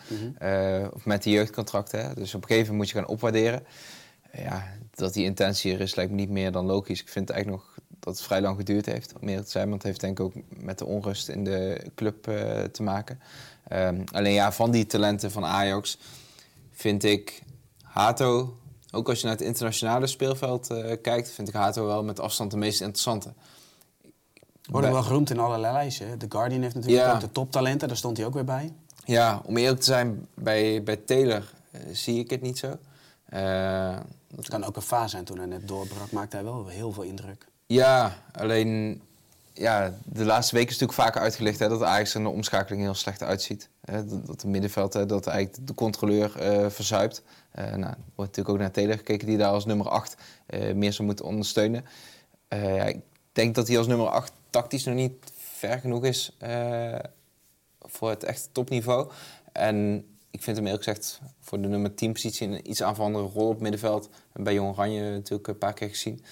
Of 0.92 1.04
met 1.04 1.22
die 1.22 1.32
jeugdcontracten. 1.32 2.06
Hè. 2.06 2.14
Dus 2.14 2.34
op 2.34 2.42
een 2.42 2.48
gegeven 2.48 2.72
moment 2.72 2.76
moet 2.76 2.88
je 2.88 2.94
gaan 2.94 3.14
opwaarderen. 3.14 3.66
ja, 4.32 4.72
dat 4.94 5.12
die 5.12 5.24
intentie 5.24 5.74
er 5.74 5.80
is, 5.80 5.94
lijkt 5.94 6.10
me 6.10 6.16
niet 6.16 6.30
meer 6.30 6.52
dan 6.52 6.66
logisch. 6.66 7.00
Ik 7.00 7.08
vind 7.08 7.30
eigenlijk 7.30 7.62
nog 7.62 7.74
dat 8.00 8.14
het 8.14 8.22
vrij 8.22 8.40
lang 8.40 8.56
geduurd 8.56 8.86
heeft 8.86 9.12
om 9.12 9.24
meer 9.24 9.42
te 9.42 9.50
zijn. 9.50 9.68
Want 9.68 9.82
het 9.82 9.86
heeft 9.86 10.00
denk 10.00 10.18
ik 10.18 10.24
ook 10.24 10.34
met 10.48 10.78
de 10.78 10.86
onrust 10.86 11.28
in 11.28 11.44
de 11.44 11.86
club 11.94 12.22
te 12.72 12.82
maken. 12.82 13.20
Ehm, 13.68 14.02
alleen 14.12 14.32
ja, 14.32 14.52
van 14.52 14.70
die 14.70 14.86
talenten 14.86 15.30
van 15.30 15.44
Ajax 15.44 15.98
vind 16.72 17.04
ik 17.04 17.42
Hato, 17.92 18.56
ook 18.90 19.08
als 19.08 19.18
je 19.20 19.26
naar 19.26 19.36
het 19.36 19.44
internationale 19.44 20.06
speelveld 20.06 20.70
eh, 20.70 20.96
kijkt, 21.02 21.30
vind 21.30 21.48
ik 21.48 21.54
Hato 21.54 21.86
wel 21.86 22.04
met 22.04 22.20
afstand 22.20 22.50
de 22.50 22.56
meest 22.56 22.80
interessante. 22.80 23.32
Worden 24.70 24.90
Bij- 24.90 24.98
wel 24.98 25.02
geroemd 25.08 25.30
in 25.30 25.38
allerlei 25.38 25.72
lijsten. 25.72 26.18
The 26.18 26.26
Guardian 26.28 26.62
heeft 26.62 26.74
natuurlijk 26.74 27.04
Ja. 27.04 27.14
ook 27.14 27.20
de 27.20 27.32
toptalenten. 27.32 27.88
Daar 27.88 27.96
stond 27.96 28.16
hij 28.16 28.26
ook 28.26 28.34
weer 28.34 28.44
bij. 28.44 28.72
Ja, 29.04 29.40
om 29.44 29.56
eerlijk 29.56 29.78
te 29.80 29.86
zijn, 29.86 30.26
bij, 30.34 30.82
bij 30.82 30.96
Taylor 30.96 31.52
eh, 31.70 31.80
zie 31.92 32.18
ik 32.18 32.30
het 32.30 32.42
niet 32.42 32.58
zo. 32.58 32.76
Eh, 33.24 33.96
Het 34.36 34.48
kan 34.48 34.64
ook 34.64 34.76
een 34.76 34.82
fase 34.82 35.08
zijn 35.08 35.24
toen 35.24 35.36
hij 35.38 35.46
net 35.46 35.68
doorbrak. 35.68 36.10
Maakte 36.12 36.36
hij 36.36 36.44
wel 36.44 36.66
heel 36.66 36.92
veel 36.92 37.02
indruk. 37.02 37.46
ja, 37.66 38.16
alleen 38.32 39.02
ja, 39.54 39.94
de 40.04 40.24
laatste 40.24 40.54
weken 40.54 40.70
is 40.70 40.78
natuurlijk 40.78 41.08
vaker 41.08 41.20
uitgelicht 41.20 41.58
hè, 41.58 41.68
dat 41.68 41.82
Ajax 41.82 42.14
in 42.14 42.22
de 42.22 42.28
omschakeling 42.28 42.82
heel 42.82 42.94
slecht 42.94 43.22
uitziet. 43.22 43.68
Hè, 43.80 44.04
dat, 44.04 44.26
het 44.26 44.44
middenveld, 44.44 44.92
hè, 44.92 45.06
dat 45.06 45.26
eigenlijk 45.26 45.66
de 45.66 45.74
controleur 45.74 46.38
eh, 46.38 46.70
verzuipt. 46.70 47.22
Eh 47.50 47.64
nou, 47.64 47.80
er 47.80 47.96
wordt 48.14 48.16
natuurlijk 48.16 48.48
ook 48.48 48.58
naar 48.58 48.70
Taylor 48.70 48.96
gekeken 48.96 49.26
die 49.26 49.36
daar 49.36 49.52
als 49.52 49.66
nummer 49.66 49.88
8 49.88 50.16
eh, 50.46 50.74
meer 50.74 50.92
zou 50.92 51.06
moeten 51.06 51.24
ondersteunen. 51.24 51.84
Ik 52.86 53.00
denk 53.32 53.54
dat 53.54 53.68
hij 53.68 53.78
als 53.78 53.86
nummer 53.86 54.08
8 54.08 54.32
tactisch 54.50 54.84
nog 54.84 54.94
niet 54.94 55.12
ver 55.36 55.78
genoeg 55.78 56.04
is 56.04 56.36
voor 57.80 58.10
het 58.10 58.24
echt 58.24 58.48
topniveau. 58.52 59.10
En 59.52 60.06
ik 60.30 60.42
vind 60.42 60.56
hem 60.56 60.66
eerlijk 60.66 60.84
gezegd 60.84 61.20
voor 61.40 61.60
de 61.60 61.68
nummer 61.68 61.94
10 61.94 62.12
positie 62.12 62.48
een 62.48 62.70
iets 62.70 62.82
aanvallende 62.82 63.18
rol 63.18 63.48
op 63.48 63.60
middenveld. 63.60 64.08
En 64.32 64.44
bij 64.44 64.54
Jong 64.54 64.70
Oranje 64.70 65.10
natuurlijk 65.10 65.48
een 65.48 65.58
paar 65.58 65.72
keer 65.72 65.88
gezien. 65.88 66.24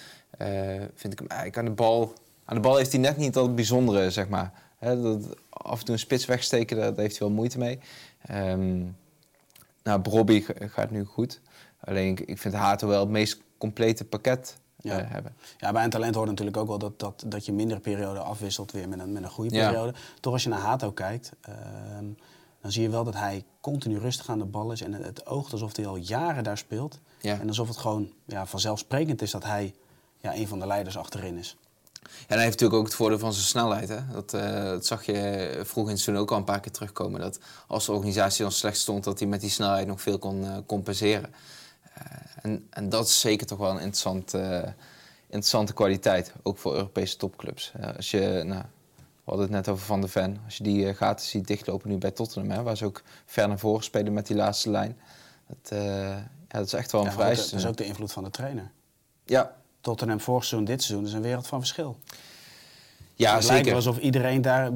Vind 0.95 1.13
ik 1.13 1.19
hem 1.19 1.27
eigenlijk 1.27 1.57
aan 1.57 1.65
de 1.65 1.71
bal... 1.71 2.13
Aan 2.45 2.55
de 2.55 2.61
bal 2.61 2.75
heeft 2.77 2.91
hij 2.91 3.01
net 3.01 3.17
niet 3.17 3.33
dat 3.33 3.55
bijzondere, 3.55 4.11
zeg 4.11 4.29
maar. 4.29 4.53
Dat 4.79 5.37
af 5.49 5.79
en 5.79 5.85
toe 5.85 5.93
een 5.93 5.99
spits 5.99 6.25
wegsteken, 6.25 6.77
daar, 6.77 6.85
daar 6.93 7.03
heeft 7.03 7.17
hij 7.17 7.27
wel 7.27 7.35
moeite 7.35 7.57
mee. 7.57 7.79
Ehm 8.21 8.83
nou, 9.83 10.01
Brobby 10.01 10.41
ga- 10.41 10.67
gaat 10.67 10.91
nu 10.91 11.03
goed. 11.05 11.41
Alleen 11.79 12.17
ik, 12.27 12.37
vind 12.39 12.53
Hato 12.53 12.87
wel 12.87 12.99
het 12.99 13.09
meest 13.09 13.41
complete 13.57 14.05
pakket 14.05 14.57
Ja. 14.77 14.99
eh, 14.99 15.11
hebben. 15.11 15.35
Ja, 15.57 15.71
bij 15.71 15.83
een 15.83 15.89
talent 15.89 16.15
hoort 16.15 16.29
natuurlijk 16.29 16.57
ook 16.57 16.67
wel 16.67 16.77
dat, 16.77 16.99
dat, 16.99 17.23
dat 17.27 17.45
je 17.45 17.51
mindere 17.53 17.79
periode 17.79 18.19
afwisselt 18.19 18.71
weer 18.71 18.89
met 18.89 18.99
een, 18.99 19.11
met 19.11 19.23
een 19.23 19.29
goede 19.29 19.55
Ja. 19.55 19.67
periode. 19.69 19.93
Toch 20.19 20.33
als 20.33 20.43
je 20.43 20.49
naar 20.49 20.59
Hato 20.59 20.91
kijkt, 20.91 21.31
ehm, 21.41 22.05
dan 22.61 22.71
zie 22.71 22.81
je 22.81 22.89
wel 22.89 23.03
dat 23.03 23.13
hij 23.13 23.43
continu 23.61 23.97
rustig 23.97 24.29
aan 24.29 24.39
de 24.39 24.45
bal 24.45 24.71
is. 24.71 24.81
En 24.81 24.93
het, 24.93 25.05
het 25.05 25.25
oogt 25.25 25.51
alsof 25.51 25.75
hij 25.75 25.85
al 25.87 25.95
jaren 25.95 26.43
daar 26.43 26.57
speelt. 26.57 26.99
Ja. 27.19 27.39
En 27.39 27.47
alsof 27.47 27.67
het 27.67 27.77
gewoon 27.77 28.11
ja, 28.25 28.45
vanzelfsprekend 28.45 29.21
is 29.21 29.31
dat 29.31 29.43
hij 29.43 29.73
ja, 30.17 30.35
een 30.35 30.47
van 30.47 30.59
de 30.59 30.67
leiders 30.67 30.97
achterin 30.97 31.37
is. 31.37 31.57
Ja, 32.01 32.07
en 32.27 32.35
hij 32.35 32.45
heeft 32.45 32.51
natuurlijk 32.51 32.79
ook 32.79 32.85
het 32.85 32.95
voordeel 32.95 33.19
van 33.19 33.33
zijn 33.33 33.45
snelheid. 33.45 33.89
Hè? 33.89 33.99
Dat, 34.11 34.33
eh, 34.33 34.63
dat 34.63 34.85
zag 34.85 35.05
je 35.05 35.13
vroeger 35.53 35.91
in 35.91 35.95
het 35.95 35.99
seizoen 35.99 36.17
ook 36.17 36.31
al 36.31 36.37
een 36.37 36.43
paar 36.43 36.59
keer 36.59 36.71
terugkomen. 36.71 37.21
Dat 37.21 37.39
als 37.67 37.85
de 37.85 37.91
organisatie 37.91 38.41
dan 38.43 38.51
slecht 38.51 38.77
stond, 38.77 39.03
dat 39.03 39.19
hij 39.19 39.27
met 39.27 39.41
die 39.41 39.49
snelheid 39.49 39.87
nog 39.87 40.01
veel 40.01 40.17
kon 40.19 40.43
eh, 40.43 40.57
compenseren. 40.65 41.33
Eh, 41.93 42.03
en, 42.41 42.67
en 42.69 42.89
dat 42.89 43.07
is 43.07 43.19
zeker 43.19 43.47
toch 43.47 43.57
wel 43.57 43.69
een 43.69 43.75
interessant, 43.79 44.33
eh, 44.33 44.63
interessante 45.25 45.73
kwaliteit. 45.73 46.33
Ook 46.43 46.57
voor 46.57 46.75
Europese 46.75 47.17
topclubs. 47.17 47.71
Als 47.95 48.11
je, 48.11 48.43
nou, 48.45 48.61
we 48.95 49.23
hadden 49.23 49.45
het 49.45 49.55
net 49.55 49.67
over 49.67 49.85
Van 49.85 50.01
de 50.01 50.07
Ven. 50.07 50.41
Als 50.45 50.57
je 50.57 50.63
die 50.63 50.93
gaten 50.95 51.25
ziet 51.25 51.47
dichtlopen 51.47 51.89
nu 51.89 51.97
bij 51.97 52.11
Tottenham, 52.11 52.51
hè, 52.51 52.63
waar 52.63 52.77
ze 52.77 52.85
ook 52.85 53.01
ver 53.25 53.47
naar 53.47 53.59
voren 53.59 53.83
spelen 53.83 54.13
met 54.13 54.27
die 54.27 54.35
laatste 54.35 54.69
lijn. 54.69 54.99
Dat, 55.47 55.79
ja, 55.79 56.27
dat 56.47 56.65
is 56.65 56.73
echt 56.73 56.91
wel 56.91 57.01
een 57.01 57.07
Ja, 57.07 57.13
vereiste. 57.13 57.49
dat 57.49 57.59
is 57.59 57.65
ook 57.65 57.77
de 57.77 57.85
invloed 57.85 58.11
van 58.11 58.23
de 58.23 58.29
trainer. 58.29 58.71
Ja, 59.25 59.55
Tottenham 59.81 60.19
vorig 60.19 60.43
seizoen, 60.45 60.65
dit 60.73 60.83
seizoen 60.83 61.07
is 61.07 61.13
een 61.13 61.21
wereld 61.21 61.47
van 61.47 61.59
verschil. 61.59 61.97
ja 63.15 63.33
het 63.35 63.43
lijkt 63.43 63.45
zeker. 63.45 63.65
wel 63.65 63.75
alsof 63.75 63.97
iedereen 63.97 64.41
daar... 64.41 64.71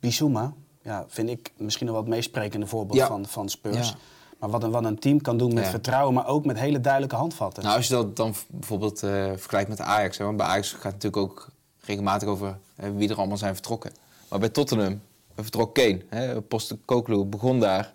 Bissouma, 0.00 0.52
ja, 0.82 1.04
vind 1.08 1.28
ik 1.30 1.52
misschien 1.56 1.86
nog 1.86 1.94
wel 1.94 2.04
het 2.04 2.12
meest 2.14 2.28
sprekende 2.28 2.66
voorbeeld 2.66 2.98
Ja. 2.98 3.06
van, 3.06 3.26
van 3.26 3.48
Spurs. 3.48 3.88
Ja. 3.88 3.94
Maar 4.38 4.50
wat 4.50 4.62
een, 4.62 4.70
wat 4.70 4.84
een 4.84 4.98
team 4.98 5.20
kan 5.20 5.36
doen 5.36 5.54
met 5.54 5.64
Ja. 5.64 5.70
vertrouwen, 5.70 6.14
maar 6.14 6.26
ook 6.26 6.44
met 6.44 6.58
hele 6.58 6.80
duidelijke 6.80 7.16
handvatten. 7.16 7.62
Nou, 7.62 7.76
als 7.76 7.86
je 7.86 7.94
dat 7.94 8.16
dan 8.16 8.34
bijvoorbeeld 8.48 9.02
eh, 9.02 9.10
vergelijkt 9.36 9.68
met 9.68 9.80
Ajax. 9.80 10.18
Hè, 10.18 10.24
want 10.24 10.36
bij 10.36 10.46
Ajax 10.46 10.68
gaat 10.72 10.82
het 10.82 11.02
natuurlijk 11.02 11.16
ook 11.16 11.48
regelmatig 11.80 12.28
over 12.28 12.58
eh, 12.76 12.88
wie 12.96 13.08
er 13.08 13.16
allemaal 13.16 13.36
zijn 13.36 13.54
vertrokken. 13.54 13.92
Maar 14.28 14.38
bij 14.38 14.48
Tottenham 14.48 15.00
vertrok 15.36 15.74
Kane. 15.74 16.00
Hè, 16.08 16.40
Postecoglou 16.42 17.24
begon 17.24 17.60
daar 17.60 17.92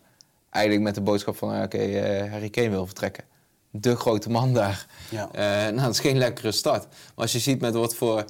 eigenlijk 0.50 0.84
met 0.84 0.96
de 0.96 1.02
boodschap 1.02 1.36
van... 1.36 1.50
ah, 1.50 1.64
oké, 1.64 1.78
eh, 1.78 2.32
Harry 2.32 2.50
Kane 2.50 2.70
wil 2.70 2.86
vertrekken. 2.86 3.24
De 3.72 3.96
grote 3.96 4.30
man 4.30 4.54
daar. 4.54 4.88
Ja. 5.10 5.30
Eh, 5.32 5.42
nou, 5.44 5.82
dat 5.82 5.94
is 5.94 6.00
geen 6.00 6.18
lekkere 6.18 6.52
start. 6.52 6.84
Maar 6.90 7.14
als 7.16 7.32
je 7.32 7.40
ziet 7.40 7.62
met 7.62 7.74
wat 7.74 7.96
voor 7.96 8.26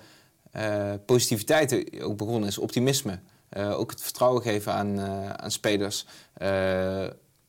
eh, 0.51 0.93
positiviteit 1.05 2.01
ook 2.01 2.17
begonnen 2.17 2.49
is, 2.49 2.57
optimisme. 2.57 3.19
eh, 3.49 3.79
ook 3.79 3.91
het 3.91 4.01
vertrouwen 4.01 4.41
geven 4.41 4.73
aan, 4.73 4.99
aan 5.41 5.51
spelers. 5.51 6.05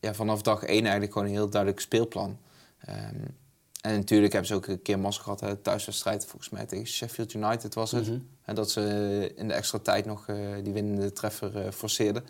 ja, 0.00 0.14
vanaf 0.14 0.42
dag 0.42 0.62
één 0.62 0.82
eigenlijk 0.82 1.12
gewoon 1.12 1.28
een 1.28 1.34
heel 1.34 1.50
duidelijk 1.50 1.80
speelplan. 1.80 2.38
Ehm, 2.80 3.14
en 3.80 3.94
natuurlijk 3.94 4.32
hebben 4.32 4.50
ze 4.50 4.54
ook 4.54 4.66
een 4.66 4.82
keer 4.82 4.98
massa 4.98 5.22
gehad, 5.22 5.40
hè, 5.40 5.56
thuiswedstrijd 5.56 6.26
volgens 6.26 6.50
mij 6.50 6.66
tegen 6.66 6.86
Sheffield 6.86 7.34
United 7.34 7.74
was 7.74 7.90
het. 7.90 8.06
Mhm. 8.06 8.18
En 8.42 8.54
dat 8.54 8.70
ze 8.70 9.32
in 9.36 9.48
de 9.48 9.54
extra 9.54 9.78
tijd 9.78 10.04
nog 10.04 10.26
die 10.62 10.72
winnende 10.72 11.12
treffer 11.12 11.72
forceerden. 11.72 12.24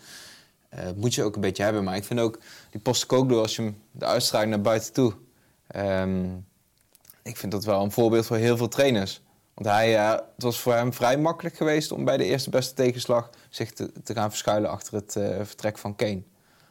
Moet 0.97 1.14
je 1.14 1.23
ook 1.23 1.35
een 1.35 1.40
beetje 1.40 1.62
hebben. 1.62 1.85
Maar 1.85 1.97
ik 1.97 2.05
vind 2.05 2.21
ook 2.21 2.38
die 2.71 2.81
Postecoglou, 2.81 3.40
als 3.40 3.57
je 3.57 3.62
hem 3.62 3.83
de 3.90 4.05
uitstraling 4.05 4.50
naar 4.50 4.61
buiten 4.61 4.93
toe... 4.93 5.14
ehm, 5.71 6.37
ik 7.23 7.37
vind 7.37 7.53
dat 7.53 7.65
wel 7.65 7.83
een 7.83 7.93
voorbeeld 7.93 8.27
voor 8.27 8.37
heel 8.37 8.57
veel 8.57 8.69
trainers. 8.69 9.23
Want 9.55 9.69
hij, 9.69 9.97
eh, 9.99 10.11
het 10.11 10.43
was 10.43 10.61
voor 10.61 10.75
hem 10.75 10.93
vrij 10.93 11.19
makkelijk 11.19 11.57
geweest 11.57 11.93
om 11.93 12.05
bij 12.05 12.17
de 12.17 12.25
eerste 12.25 12.50
beste 12.50 12.75
tegenslag 12.75 13.31
zich 13.49 13.73
te, 13.73 13.93
te 14.05 14.15
gaan 14.15 14.29
verschuilen 14.31 14.71
achter 14.71 14.95
het 14.95 15.17
eh, 15.17 15.37
vertrek 15.43 15.79
van 15.79 15.97
Kane. 15.97 16.23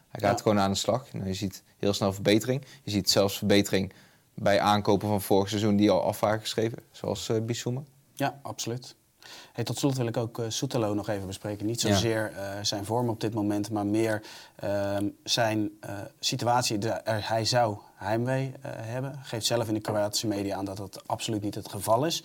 Hij 0.10 0.22
gaat 0.22 0.38
Ja. 0.38 0.44
gewoon 0.44 0.60
aan 0.60 0.72
de 0.72 0.78
slag. 0.78 1.14
Nou, 1.14 1.28
je 1.28 1.34
ziet 1.34 1.64
heel 1.78 1.94
snel 1.94 2.14
verbetering. 2.14 2.66
Je 2.84 2.92
ziet 2.92 3.10
zelfs 3.10 3.38
verbetering 3.38 3.94
bij 4.34 4.60
aankopen 4.60 5.08
van 5.08 5.22
vorig 5.22 5.50
seizoen 5.50 5.76
die 5.76 5.92
al 5.92 6.04
af 6.04 6.20
waren 6.20 6.40
geschreven, 6.40 6.78
zoals 6.92 7.30
eh 7.30 7.38
Bissouma. 7.42 7.82
Ja, 8.14 8.40
absoluut. 8.42 8.96
Hey, 9.54 9.64
tot 9.64 9.78
slot 9.78 9.98
wil 9.98 10.08
ik 10.08 10.18
ook 10.18 10.40
eh 10.40 10.46
Soetelo 10.48 10.94
nog 10.94 11.10
even 11.10 11.28
bespreken. 11.28 11.66
Niet 11.66 11.82
zozeer 11.82 12.32
eh, 12.32 12.50
zijn 12.62 12.86
vorm 12.86 13.10
op 13.10 13.22
dit 13.22 13.34
moment, 13.34 13.72
maar 13.72 13.86
meer 13.86 14.24
ehm, 14.56 15.08
zijn 15.24 15.70
eh, 15.80 15.94
situatie. 16.20 16.78
De, 16.78 16.90
er, 16.90 17.30
hij 17.30 17.46
zou 17.46 17.78
heimwee 17.96 18.54
hebben. 18.68 19.20
Geeft 19.24 19.46
zelf 19.46 19.68
in 19.68 19.74
de 19.74 19.80
Kroatische 19.80 20.28
media 20.28 20.58
aan 20.58 20.66
dat 20.66 20.78
dat 20.78 21.08
absoluut 21.08 21.42
niet 21.42 21.56
het 21.56 21.70
geval 21.70 22.06
is. 22.06 22.24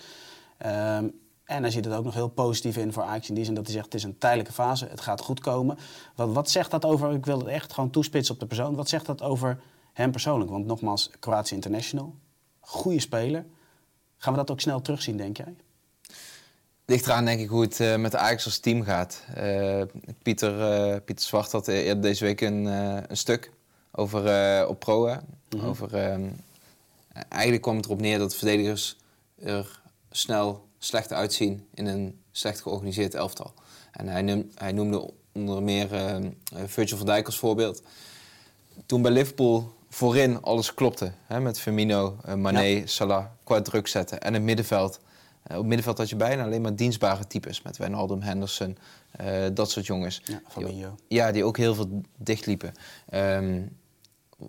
Ehm, 0.58 1.08
en 1.44 1.62
hij 1.62 1.70
ziet 1.70 1.84
het 1.84 1.94
ook 1.94 2.04
nog 2.04 2.14
heel 2.14 2.28
positief 2.28 2.76
in 2.76 2.92
voor 2.92 3.02
Ajax 3.02 3.28
in 3.28 3.34
die 3.34 3.44
zin 3.44 3.54
dat 3.54 3.64
hij 3.64 3.72
zegt 3.72 3.84
het 3.84 3.94
is 3.94 4.02
een 4.02 4.18
tijdelijke 4.18 4.52
fase, 4.52 4.86
het 4.86 5.00
gaat 5.00 5.20
goed 5.20 5.40
komen. 5.40 5.78
Wat, 6.14 6.32
wat 6.32 6.50
zegt 6.50 6.70
dat 6.70 6.84
over, 6.84 7.12
ik 7.12 7.26
wil 7.26 7.38
het 7.38 7.48
echt 7.48 7.72
gewoon 7.72 7.90
toespitsen 7.90 8.34
op 8.34 8.40
de 8.40 8.46
persoon, 8.46 8.74
wat 8.74 8.88
zegt 8.88 9.06
dat 9.06 9.22
over 9.22 9.60
hem 9.92 10.10
persoonlijk? 10.10 10.50
Want 10.50 10.66
nogmaals, 10.66 11.10
Kroatië 11.18 11.54
International, 11.54 12.14
goede 12.60 13.00
speler. 13.00 13.46
Gaan 14.16 14.32
we 14.32 14.38
dat 14.38 14.50
ook 14.50 14.60
snel 14.60 14.80
terugzien, 14.80 15.16
denk 15.16 15.36
jij? 15.36 15.54
Ligt 16.86 17.06
eraan 17.06 17.24
denk 17.24 17.40
ik 17.40 17.48
hoe 17.48 17.62
het 17.62 17.80
eh, 17.80 17.96
met 17.96 18.10
de 18.10 18.18
Ajax 18.18 18.44
als 18.44 18.58
team 18.58 18.82
gaat. 18.82 19.22
Eh, 19.34 19.82
Pieter, 20.22 20.60
eh, 20.72 21.00
Pieter 21.04 21.24
Zwart 21.26 21.52
had 21.52 21.68
eerder 21.68 22.02
deze 22.02 22.24
week 22.24 22.40
een, 22.40 22.64
een 23.10 23.16
stuk 23.16 23.50
over 23.92 24.66
op 24.68 24.78
Pro. 24.80 25.16
Mhm. 25.56 25.66
over, 25.66 25.94
ehm, 25.94 26.24
eigenlijk 27.28 27.62
kwam 27.62 27.76
het 27.76 27.84
erop 27.84 28.00
neer 28.00 28.18
dat 28.18 28.34
verdedigers 28.34 28.96
er 29.44 29.80
snel 30.10 30.64
slecht 30.78 31.12
uitzien 31.12 31.66
in 31.74 31.86
een 31.86 32.18
slecht 32.32 32.60
georganiseerd 32.60 33.14
elftal. 33.14 33.52
En 33.92 34.08
hij, 34.08 34.22
noem- 34.22 34.50
hij 34.54 34.72
noemde 34.72 35.10
onder 35.32 35.62
meer 35.62 35.92
ehm, 35.94 36.30
eh, 36.56 36.62
Virgil 36.66 36.96
van 36.96 37.06
Dijk 37.06 37.26
als 37.26 37.38
voorbeeld. 37.38 37.82
Toen 38.86 39.02
bij 39.02 39.10
Liverpool 39.10 39.72
voorin 39.88 40.42
alles 40.42 40.74
klopte, 40.74 41.12
hè, 41.26 41.40
met 41.40 41.60
Firmino, 41.60 42.16
Mané, 42.36 42.82
Salah, 42.86 43.24
qua 43.44 43.62
druk 43.62 43.86
zetten. 43.86 44.20
En 44.20 44.34
het 44.34 44.42
middenveld. 44.42 45.00
Eh, 45.44 45.56
op 45.56 45.58
het 45.58 45.66
middenveld 45.66 45.98
had 45.98 46.08
je 46.08 46.16
bijna 46.16 46.44
alleen 46.44 46.62
maar 46.62 46.76
dienstbare 46.76 47.26
types. 47.26 47.62
Met 47.62 47.76
Wijnaldum, 47.76 48.22
Henderson, 48.22 48.78
eh, 49.10 49.44
dat 49.52 49.70
soort 49.70 49.86
jongens. 49.86 50.22
Ja, 50.24 50.40
Fabinho. 50.48 50.96
Ja, 51.08 51.32
die 51.32 51.44
ook 51.44 51.56
heel 51.56 51.74
veel 51.74 52.02
dichtliepen. 52.16 52.72
Ehm 53.08 53.62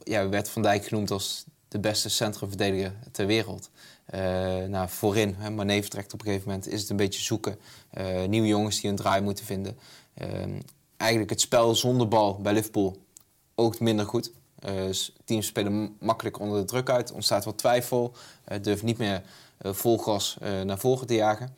ja, 0.04 0.30
werd 0.30 0.50
Van 0.50 0.62
Dijk 0.62 0.86
genoemd 0.86 1.12
als 1.12 1.46
de 1.68 1.80
beste 1.80 2.10
centrumverdediger 2.10 2.94
ter 3.12 3.26
wereld. 3.26 3.70
Eh 4.06 4.20
nou, 4.64 4.90
voorin, 4.90 5.36
hè, 5.38 5.50
Mané 5.50 5.82
vertrekt 5.82 6.14
op 6.14 6.20
een 6.20 6.26
gegeven 6.26 6.48
moment, 6.48 6.68
is 6.68 6.82
het 6.82 6.90
een 6.90 6.96
beetje 6.96 7.22
zoeken. 7.22 7.60
Nieuwe 8.28 8.48
jongens 8.48 8.82
die 8.82 8.90
een 8.90 8.96
draai 8.96 9.22
moeten 9.22 9.46
vinden. 9.46 9.78
Ehm, 10.14 10.60
eigenlijk 10.98 11.30
het 11.30 11.42
spel 11.42 11.76
zonder 11.76 12.08
bal 12.08 12.42
bij 12.42 12.54
Liverpool 12.54 12.98
ook 13.56 13.80
minder 13.80 14.06
goed. 14.06 14.32
Teams 15.26 15.46
spelen 15.46 15.96
makkelijk 16.00 16.40
onder 16.40 16.60
de 16.60 16.66
druk 16.66 16.90
uit, 16.90 17.12
ontstaat 17.12 17.46
wat 17.46 17.58
twijfel. 17.58 18.14
Durft 18.62 18.84
niet 18.84 18.98
meer 18.98 19.22
vol 19.60 19.98
gas 19.98 20.38
eh, 20.42 20.62
naar 20.62 20.78
voren 20.78 21.08
te 21.08 21.14
jagen. 21.14 21.56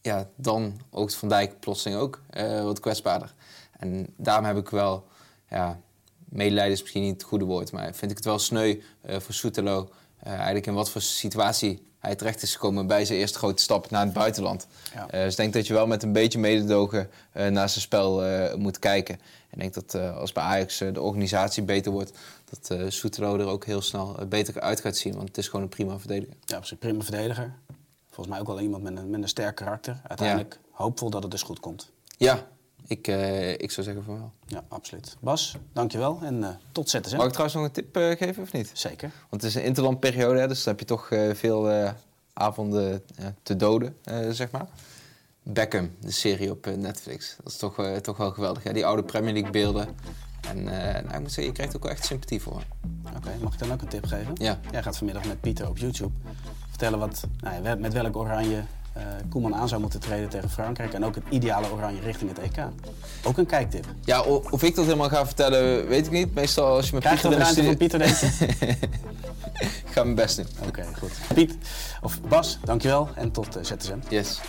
Ja, 0.00 0.28
dan 0.36 0.80
oogt 0.90 1.14
Van 1.14 1.28
Dijk 1.28 1.60
plotseling 1.60 2.00
ook 2.00 2.22
eh, 2.30 2.62
wat 2.62 2.80
kwetsbaarder. 2.80 3.34
En 3.78 4.14
daarom 4.16 4.44
heb 4.44 4.56
ik 4.56 4.68
wel, 4.68 5.06
ja, 5.48 5.80
medelijden 6.28 6.72
is 6.72 6.80
misschien 6.80 7.02
niet 7.02 7.12
het 7.12 7.22
goede 7.22 7.44
woord, 7.44 7.72
maar 7.72 7.94
vind 7.94 8.10
ik 8.10 8.16
het 8.16 8.26
wel 8.26 8.38
sneu 8.38 8.80
eh, 9.00 9.20
voor 9.20 9.34
Soetelo. 9.34 9.90
Eh, 10.22 10.32
eigenlijk 10.32 10.66
in 10.66 10.74
wat 10.74 10.90
voor 10.90 11.00
situatie 11.00 11.88
hij 11.98 12.14
terecht 12.14 12.42
is 12.42 12.52
gekomen 12.52 12.86
bij 12.86 13.04
zijn 13.04 13.18
eerste 13.18 13.38
grote 13.38 13.62
stap 13.62 13.90
naar 13.90 14.04
het 14.04 14.12
buitenland. 14.12 14.66
Ja. 14.94 15.08
Eh, 15.10 15.22
dus 15.22 15.30
ik 15.30 15.36
denk 15.36 15.52
dat 15.52 15.66
je 15.66 15.72
wel 15.72 15.86
met 15.86 16.02
een 16.02 16.12
beetje 16.12 16.38
mededogen 16.38 17.10
eh, 17.32 17.46
naar 17.46 17.68
zijn 17.68 17.80
spel 17.80 18.22
moet 18.58 18.78
kijken. 18.78 19.14
En 19.50 19.60
ik 19.60 19.72
denk 19.72 19.74
dat 19.74 20.14
als 20.14 20.32
bij 20.32 20.42
Ajax 20.42 20.78
de 20.78 21.00
organisatie 21.00 21.62
beter 21.62 21.92
wordt, 21.92 22.12
dat 22.50 22.92
Soetelo 22.92 23.38
er 23.38 23.46
ook 23.46 23.64
heel 23.64 23.82
snel 23.82 24.16
beter 24.28 24.60
uit 24.60 24.80
gaat 24.80 24.96
zien. 24.96 25.14
Want 25.14 25.28
het 25.28 25.38
is 25.38 25.46
gewoon 25.46 25.62
een 25.62 25.68
prima 25.68 25.98
verdediger. 25.98 26.34
Ja, 26.44 26.56
absoluut 26.56 26.80
prima 26.80 27.02
verdediger. 27.02 27.52
Volgens 28.06 28.28
mij 28.28 28.40
ook 28.40 28.46
wel 28.46 28.60
iemand 28.60 28.82
met 28.82 28.96
een, 28.96 29.10
met 29.10 29.22
een 29.22 29.28
sterk 29.28 29.54
karakter. 29.54 30.00
Uiteindelijk 30.08 30.58
hoopvol 30.70 31.10
dat 31.10 31.22
het 31.22 31.30
dus 31.30 31.42
goed 31.42 31.60
komt. 31.60 31.90
Ja, 32.16 32.46
ik, 32.90 33.08
eh, 33.08 33.52
ik 33.52 33.70
zou 33.70 33.86
zeggen 33.86 34.04
van 34.04 34.14
wel. 34.18 34.32
Ja, 34.46 34.64
absoluut. 34.68 35.16
Bas, 35.20 35.56
dankjewel 35.72 36.18
en 36.22 36.44
eh, 36.44 36.50
tot 36.72 36.90
ZSM. 36.90 37.16
Mag 37.16 37.26
ik 37.26 37.30
trouwens 37.32 37.54
nog 37.54 37.64
een 37.64 37.72
tip 37.72 37.96
eh, 37.96 38.16
geven 38.16 38.42
of 38.42 38.52
niet? 38.52 38.70
Zeker. 38.72 39.10
Want 39.28 39.42
het 39.42 39.50
is 39.50 39.54
een 39.54 39.64
interlandperiode, 39.64 40.38
hè, 40.40 40.48
dus 40.48 40.64
dan 40.64 40.72
heb 40.72 40.80
je 40.80 40.86
toch 40.86 41.10
eh, 41.10 41.34
veel 41.34 41.70
eh, 41.70 41.92
avonden 42.32 43.02
te 43.42 43.56
doden, 43.56 43.96
eh, 44.04 44.30
zeg 44.30 44.50
maar. 44.50 44.66
Beckham, 45.42 45.90
de 46.00 46.10
serie 46.10 46.50
op 46.50 46.66
Netflix. 46.76 47.36
Dat 47.42 47.52
is 47.52 47.58
toch, 47.58 47.78
eh, 47.78 47.96
toch 47.96 48.16
wel 48.16 48.30
geweldig. 48.30 48.62
Hè? 48.62 48.72
Die 48.72 48.86
oude 48.86 49.02
Premier 49.02 49.32
League 49.32 49.50
beelden. 49.50 49.88
En 50.48 50.58
eh, 50.58 50.94
nou, 51.02 51.14
ik 51.14 51.20
moet 51.20 51.32
zeggen, 51.32 51.44
je 51.44 51.52
krijgt 51.52 51.76
ook 51.76 51.82
wel 51.82 51.92
echt 51.92 52.04
sympathie 52.04 52.40
voor. 52.42 52.62
Oké, 53.16 53.30
mag 53.42 53.52
ik 53.52 53.58
dan 53.58 53.72
ook 53.72 53.80
een 53.82 53.88
tip 53.88 54.06
geven? 54.06 54.32
Ja. 54.34 54.60
Jij 54.70 54.82
gaat 54.82 54.96
vanmiddag 54.96 55.24
met 55.24 55.40
Pieter 55.40 55.68
op 55.68 55.78
YouTube 55.78 56.12
vertellen 56.68 56.98
wat, 56.98 57.26
nou 57.40 57.64
ja, 57.64 57.74
met 57.74 57.92
welk 57.92 58.16
oranje 58.16 58.64
eh, 58.92 59.02
Koeman 59.28 59.54
aan 59.54 59.68
zou 59.68 59.80
moeten 59.80 60.00
treden 60.00 60.28
tegen 60.28 60.50
Frankrijk. 60.50 60.92
En 60.92 61.04
ook 61.04 61.14
het 61.14 61.24
ideale 61.28 61.70
oranje 61.72 62.00
richting 62.00 62.30
het 62.36 62.38
EK. 62.38 62.64
Ook 63.24 63.38
een 63.38 63.46
kijktip. 63.46 63.86
Ja, 64.04 64.22
of 64.22 64.62
ik 64.62 64.74
dat 64.74 64.84
helemaal 64.84 65.08
ga 65.08 65.26
vertellen, 65.26 65.86
weet 65.86 66.06
ik 66.06 66.12
niet. 66.12 66.34
Meestal 66.34 66.76
als 66.76 66.86
je 66.86 66.94
met 66.94 67.02
Krijg 67.02 67.22
je 67.22 67.28
Pieter 67.28 67.44
de 67.44 67.48
in 67.48 67.54
de 67.54 67.62
ruimte 67.62 67.64
van. 67.64 67.76
Pieter 67.76 67.98
denk 67.98 68.16
je? 68.16 68.86
ik 69.86 69.90
ga 69.90 70.02
mijn 70.02 70.14
best 70.14 70.36
doen. 70.36 70.46
Oké, 70.66 70.84
goed. 70.98 71.12
Piet, 71.34 71.56
of 72.02 72.20
Bas, 72.20 72.58
dankjewel 72.64 73.08
en 73.14 73.30
tot 73.30 73.56
eh, 73.56 73.62
ZSM. 73.64 73.98
Yes. 74.08 74.40